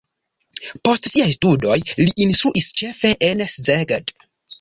[0.87, 4.11] Post siaj studoj li instruis ĉefe en Szeged.